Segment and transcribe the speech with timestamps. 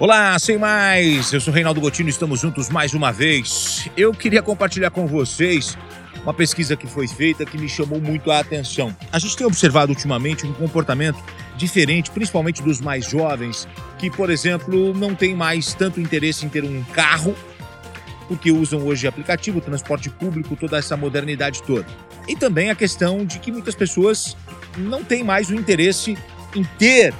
[0.00, 1.30] Olá, sem mais.
[1.30, 3.86] Eu sou Reinaldo Gotino estamos juntos mais uma vez.
[3.94, 5.76] Eu queria compartilhar com vocês
[6.22, 8.96] uma pesquisa que foi feita que me chamou muito a atenção.
[9.12, 11.22] A gente tem observado ultimamente um comportamento
[11.54, 13.68] diferente, principalmente dos mais jovens,
[13.98, 17.36] que, por exemplo, não tem mais tanto interesse em ter um carro,
[18.26, 21.86] porque usam hoje aplicativo, transporte público, toda essa modernidade toda.
[22.26, 24.34] E também a questão de que muitas pessoas
[24.78, 26.16] não têm mais o interesse
[26.56, 27.12] em ter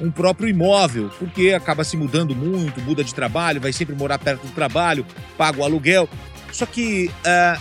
[0.00, 4.46] um próprio imóvel, porque acaba se mudando muito, muda de trabalho, vai sempre morar perto
[4.46, 6.08] do trabalho, paga o aluguel.
[6.52, 7.60] Só que uh,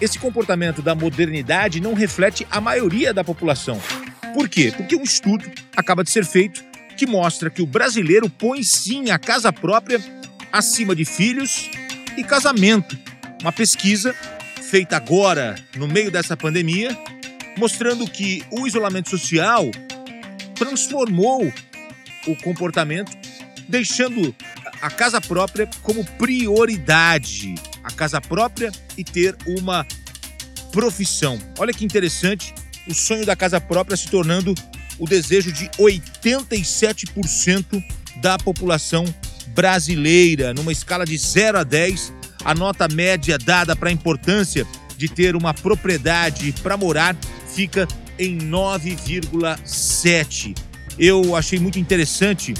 [0.00, 3.80] esse comportamento da modernidade não reflete a maioria da população.
[4.34, 4.72] Por quê?
[4.76, 6.62] Porque um estudo acaba de ser feito
[6.96, 10.00] que mostra que o brasileiro põe sim a casa própria
[10.52, 11.70] acima de filhos
[12.16, 12.98] e casamento.
[13.40, 14.14] Uma pesquisa
[14.70, 16.96] feita agora, no meio dessa pandemia,
[17.56, 19.70] mostrando que o isolamento social
[20.60, 21.50] transformou
[22.26, 23.10] o comportamento,
[23.66, 24.34] deixando
[24.82, 27.54] a casa própria como prioridade.
[27.82, 29.86] A casa própria e ter uma
[30.70, 31.38] profissão.
[31.58, 32.54] Olha que interessante,
[32.86, 34.54] o sonho da casa própria se tornando
[34.98, 37.82] o desejo de 87%
[38.20, 39.06] da população
[39.54, 40.52] brasileira.
[40.52, 42.12] Numa escala de 0 a 10,
[42.44, 44.66] a nota média dada para a importância
[44.98, 47.16] de ter uma propriedade para morar
[47.54, 47.88] fica
[48.20, 50.56] em 9,7.
[50.98, 52.52] Eu achei muito interessante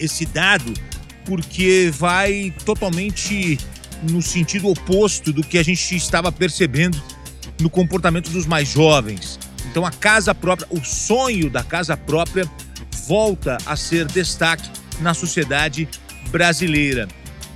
[0.00, 0.72] esse dado
[1.26, 3.58] porque vai totalmente
[4.02, 7.00] no sentido oposto do que a gente estava percebendo
[7.60, 9.38] no comportamento dos mais jovens.
[9.70, 12.50] Então a casa própria, o sonho da casa própria
[13.06, 14.70] volta a ser destaque
[15.00, 15.86] na sociedade
[16.30, 17.06] brasileira.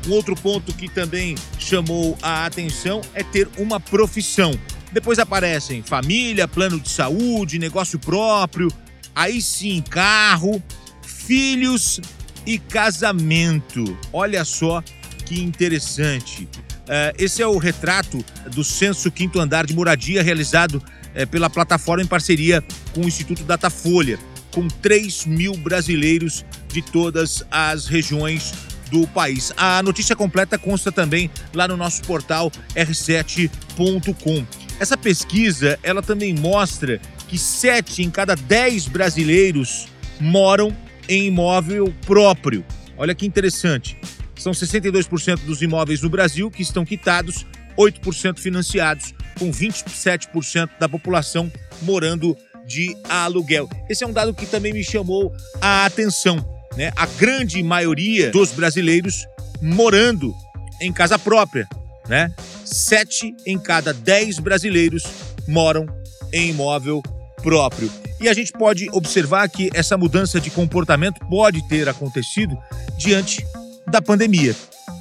[0.07, 4.59] Um outro ponto que também chamou a atenção é ter uma profissão.
[4.93, 8.73] Depois aparecem família, plano de saúde, negócio próprio,
[9.15, 10.63] aí sim carro,
[11.03, 12.01] filhos
[12.45, 13.97] e casamento.
[14.13, 14.83] Olha só
[15.25, 16.49] que interessante.
[16.91, 22.03] Uh, esse é o retrato do Censo Quinto Andar de Moradia realizado uh, pela plataforma
[22.03, 24.19] em parceria com o Instituto Datafolha,
[24.51, 28.53] com 3 mil brasileiros de todas as regiões
[28.91, 29.53] do país.
[29.57, 34.45] A notícia completa consta também lá no nosso portal r7.com.
[34.81, 36.99] Essa pesquisa, ela também mostra
[37.29, 40.75] que 7 em cada 10 brasileiros moram
[41.07, 42.65] em imóvel próprio.
[42.97, 43.99] Olha que interessante.
[44.37, 47.45] São 62% dos imóveis no Brasil que estão quitados,
[47.77, 51.53] 8% financiados, com 27% da população
[51.83, 52.35] morando
[52.67, 53.69] de aluguel.
[53.87, 55.31] Esse é um dado que também me chamou
[55.61, 56.39] a atenção.
[56.75, 56.91] Né?
[56.97, 59.27] A grande maioria dos brasileiros
[59.61, 60.35] morando
[60.81, 61.69] em casa própria
[62.11, 62.33] né?
[62.65, 65.05] Sete em cada dez brasileiros
[65.47, 65.87] moram
[66.33, 67.01] em imóvel
[67.41, 67.91] próprio.
[68.21, 72.59] E a gente pode observar que essa mudança de comportamento pode ter acontecido
[72.99, 73.47] diante
[73.87, 74.55] da pandemia.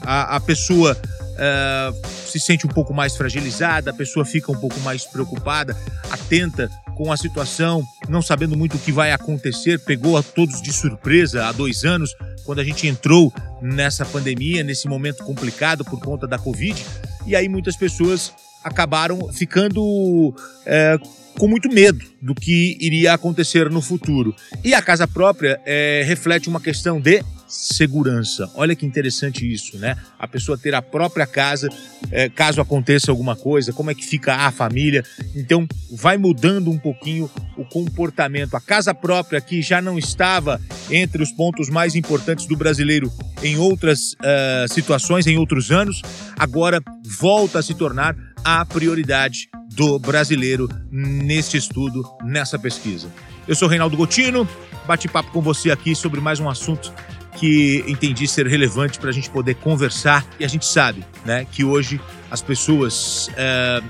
[0.03, 4.79] A, a pessoa uh, se sente um pouco mais fragilizada, a pessoa fica um pouco
[4.81, 5.75] mais preocupada,
[6.11, 10.71] atenta com a situação, não sabendo muito o que vai acontecer, pegou a todos de
[10.71, 12.15] surpresa há dois anos,
[12.45, 16.83] quando a gente entrou nessa pandemia, nesse momento complicado por conta da Covid,
[17.25, 18.33] e aí muitas pessoas
[18.63, 20.33] acabaram ficando
[20.65, 20.97] é,
[21.37, 24.35] com muito medo do que iria acontecer no futuro.
[24.63, 28.49] E a casa própria é, reflete uma questão de segurança.
[28.53, 29.97] Olha que interessante isso, né?
[30.19, 31.67] A pessoa ter a própria casa,
[32.11, 35.03] é, caso aconteça alguma coisa, como é que fica a família.
[35.35, 37.29] Então, vai mudando um pouquinho
[37.69, 38.55] comportamento.
[38.55, 40.59] A casa própria, que já não estava
[40.89, 43.11] entre os pontos mais importantes do brasileiro
[43.43, 46.01] em outras uh, situações, em outros anos,
[46.37, 53.07] agora volta a se tornar a prioridade do brasileiro neste estudo, nessa pesquisa.
[53.47, 54.47] Eu sou Reinaldo Gotino,
[54.85, 56.93] bate papo com você aqui sobre mais um assunto
[57.39, 60.25] que entendi ser relevante para a gente poder conversar.
[60.39, 61.99] E a gente sabe né, que hoje
[62.29, 63.81] as pessoas, é,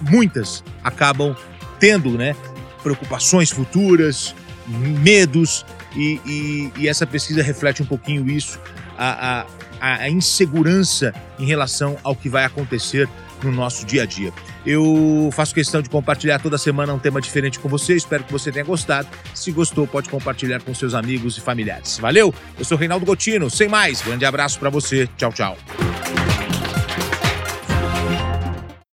[0.00, 1.36] muitas, acabam
[1.80, 2.34] tendo né,
[2.86, 4.32] preocupações futuras,
[4.68, 5.66] medos,
[5.96, 8.60] e, e, e, essa pesquisa reflete um pouquinho isso,
[8.96, 9.44] a,
[9.80, 13.08] a, a insegurança em relação ao que vai acontecer
[13.42, 14.32] no nosso dia a dia.
[14.64, 17.94] Eu faço questão de compartilhar toda semana um tema diferente com você.
[17.94, 19.08] Espero que você tenha gostado.
[19.34, 21.98] Se gostou, pode compartilhar com seus amigos e familiares.
[21.98, 22.32] Valeu?
[22.56, 23.50] Eu sou Reinaldo Gotino.
[23.50, 25.08] Sem mais, grande abraço para você.
[25.16, 25.56] Tchau, tchau.